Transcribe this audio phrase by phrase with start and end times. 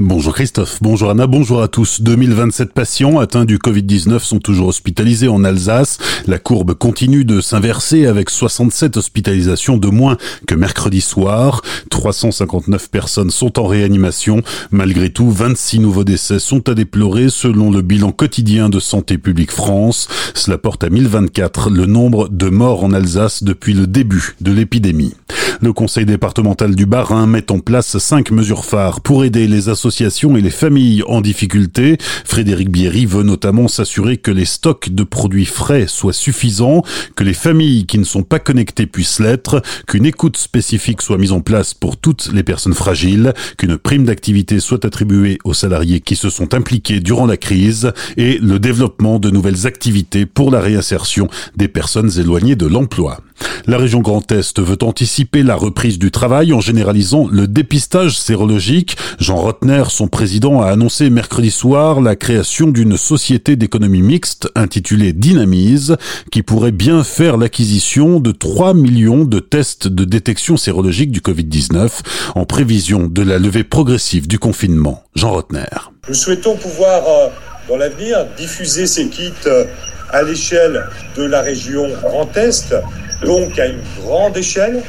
[0.00, 2.00] Bonjour Christophe, bonjour Anna, bonjour à tous.
[2.00, 5.98] 2027 patients atteints du Covid-19 sont toujours hospitalisés en Alsace.
[6.26, 10.16] La courbe continue de s'inverser avec 67 hospitalisations de moins
[10.48, 11.62] que mercredi soir.
[11.90, 14.42] 359 personnes sont en réanimation.
[14.72, 19.52] Malgré tout, 26 nouveaux décès sont à déplorer selon le bilan quotidien de Santé publique
[19.52, 20.08] France.
[20.34, 25.14] Cela porte à 1024 le nombre de morts en Alsace depuis le début de l'épidémie.
[25.60, 29.83] Le conseil départemental du Bas-Rhin met en place cinq mesures phares pour aider les associations
[29.86, 31.98] et les familles en difficulté.
[32.24, 36.82] Frédéric Bierry veut notamment s'assurer que les stocks de produits frais soient suffisants,
[37.16, 41.32] que les familles qui ne sont pas connectées puissent l'être, qu'une écoute spécifique soit mise
[41.32, 46.16] en place pour toutes les personnes fragiles, qu'une prime d'activité soit attribuée aux salariés qui
[46.16, 51.28] se sont impliqués durant la crise et le développement de nouvelles activités pour la réinsertion
[51.56, 53.20] des personnes éloignées de l'emploi.
[53.66, 58.96] La région Grand Est veut anticiper la reprise du travail en généralisant le dépistage sérologique.
[59.18, 65.12] Jean Rotner, son président, a annoncé mercredi soir la création d'une société d'économie mixte intitulée
[65.12, 65.96] Dynamise
[66.30, 71.90] qui pourrait bien faire l'acquisition de 3 millions de tests de détection sérologique du Covid-19
[72.34, 75.02] en prévision de la levée progressive du confinement.
[75.14, 75.64] Jean Rotner.
[76.08, 77.28] Nous souhaitons pouvoir, euh,
[77.68, 79.64] dans l'avenir, diffuser ces kits euh,
[80.10, 80.84] à l'échelle
[81.16, 82.74] de la région Grand Est
[83.22, 84.82] donc à une grande échelle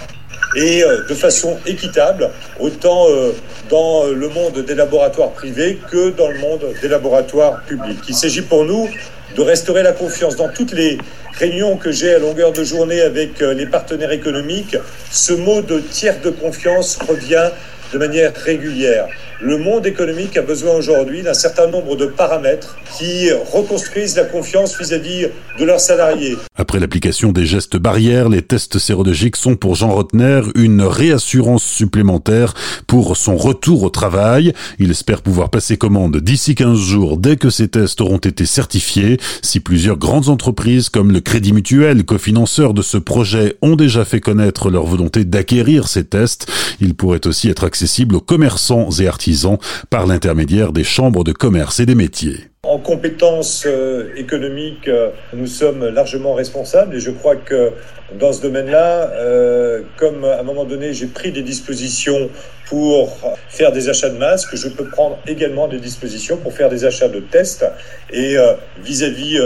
[0.55, 3.33] et euh, de façon équitable, autant euh,
[3.69, 7.99] dans le monde des laboratoires privés que dans le monde des laboratoires publics.
[8.07, 8.89] Il s'agit pour nous
[9.35, 10.97] de restaurer la confiance dans toutes les
[11.37, 14.77] réunions que j'ai à longueur de journée avec euh, les partenaires économiques.
[15.11, 17.49] Ce mot de tiers de confiance revient
[17.93, 19.07] de manière régulière.
[19.41, 24.77] Le monde économique a besoin aujourd'hui d'un certain nombre de paramètres qui reconstruisent la confiance
[24.79, 25.27] vis-à-vis
[25.59, 26.37] de leurs salariés.
[26.55, 32.53] Après l'application des gestes barrières, les tests sérologiques sont pour Jean Rotner une réassurance supplémentaire
[32.87, 34.53] pour son retour au travail.
[34.79, 39.19] Il espère pouvoir passer commande d'ici 15 jours dès que ces tests auront été certifiés.
[39.41, 44.21] Si plusieurs grandes entreprises comme le Crédit Mutuel, cofinanceur de ce projet, ont déjà fait
[44.21, 46.47] connaître leur volonté d'acquérir ces tests,
[46.79, 49.57] ils pourraient aussi être accessibles aux commerçants et artisans
[49.89, 52.49] par l'intermédiaire des chambres de commerce et des métiers.
[52.63, 57.71] En compétences euh, économiques, euh, nous sommes largement responsables et je crois que
[58.19, 62.29] dans ce domaine-là, euh, comme à un moment donné j'ai pris des dispositions
[62.67, 66.85] pour faire des achats de masques, je peux prendre également des dispositions pour faire des
[66.85, 67.65] achats de tests
[68.11, 68.35] et
[68.83, 69.39] vis-à-vis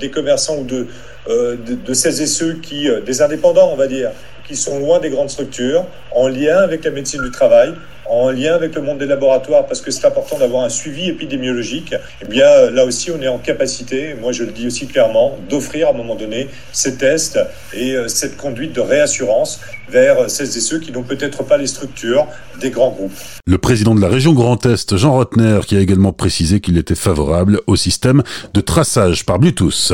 [0.00, 0.88] des commerçants ou de,
[1.28, 4.10] de, de, celles et ceux qui, des indépendants on va dire,
[4.46, 5.84] qui sont loin des grandes structures,
[6.14, 7.74] en lien avec la médecine du travail,
[8.08, 11.94] en lien avec le monde des laboratoires, parce que c'est important d'avoir un suivi épidémiologique,
[12.22, 15.88] eh bien là aussi on est en capacité, moi je le dis aussi clairement, d'offrir
[15.88, 17.38] à un moment donné ces tests
[17.72, 21.66] et euh, cette conduite de réassurance vers celles et ceux qui n'ont peut-être pas les
[21.66, 22.26] structures
[22.60, 23.12] des grands groupes.
[23.46, 26.94] Le président de la région Grand Est, Jean Rotner, qui a également précisé qu'il était
[26.94, 28.22] favorable au système
[28.54, 29.92] de traçage par Bluetooth.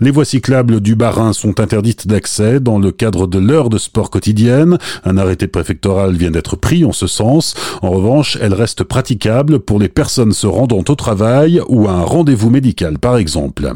[0.00, 4.10] Les voies cyclables du Barin sont interdites d'accès dans le cadre de l'heure de sport
[4.10, 4.78] quotidienne.
[5.04, 7.51] Un arrêté préfectoral vient d'être pris en ce sens.
[7.82, 12.02] En revanche, elles restent praticables pour les personnes se rendant au travail ou à un
[12.02, 13.72] rendez-vous médical, par exemple.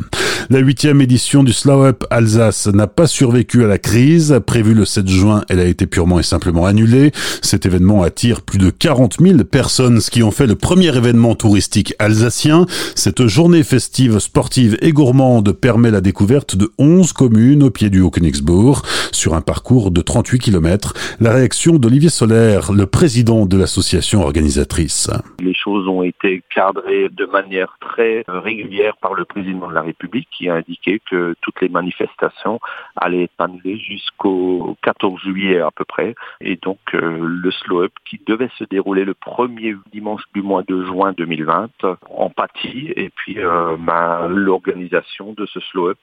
[0.49, 4.41] La huitième édition du Slow Up Alsace n'a pas survécu à la crise.
[4.47, 7.11] Prévue le 7 juin, elle a été purement et simplement annulée.
[7.43, 11.34] Cet événement attire plus de 40 000 personnes, ce qui en fait le premier événement
[11.34, 12.67] touristique alsacien.
[12.95, 18.01] Cette journée festive, sportive et gourmande permet la découverte de 11 communes au pied du
[18.01, 20.95] Haut-Königsbourg sur un parcours de 38 km.
[21.19, 25.11] La réaction d'Olivier Solaire, le président de l'association organisatrice.
[25.41, 30.28] Les choses ont été cadrées de manière très régulière par le président de la République
[30.37, 32.61] qui a indiqué que toutes les manifestations
[32.97, 36.15] allaient être annulées jusqu'au 14 juillet à peu près.
[36.41, 40.63] Et donc euh, le slow up qui devait se dérouler le premier dimanche du mois
[40.63, 41.71] de juin 2020
[42.11, 42.93] en pâtit.
[42.97, 45.99] Et puis euh, ben, l'organisation de ce slow up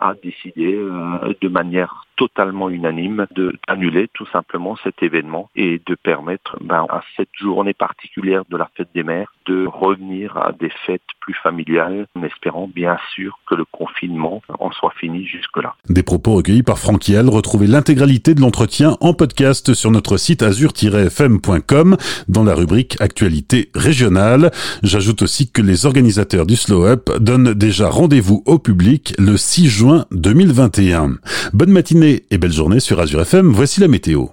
[0.00, 3.26] a décidé euh, de manière totalement unanime
[3.68, 8.70] d'annuler tout simplement cet événement et de permettre ben, à cette journée particulière de la
[8.76, 13.54] fête des mères de revenir à des fêtes plus familiales en espérant bien sûr que
[13.54, 15.74] le confinement en soit fini jusque-là.
[15.88, 17.28] Des propos recueillis par Franquiel.
[17.28, 21.96] Retrouvez l'intégralité de l'entretien en podcast sur notre site azur-fm.com
[22.28, 24.50] dans la rubrique Actualité régionale.
[24.82, 29.68] J'ajoute aussi que les organisateurs du Slow Up donnent déjà rendez-vous au public le 6
[29.68, 31.18] juin 2021.
[31.52, 33.52] Bonne matinée et belle journée sur Azure FM.
[33.52, 34.26] Voici la météo.